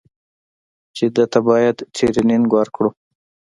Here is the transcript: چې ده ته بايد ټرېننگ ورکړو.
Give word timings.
چې 0.95 1.05
ده 1.15 1.25
ته 1.31 1.39
بايد 1.47 1.77
ټرېننگ 1.95 2.45
ورکړو. 2.53 2.89